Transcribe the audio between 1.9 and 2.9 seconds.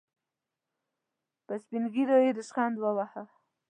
ږيرو يې ريشخند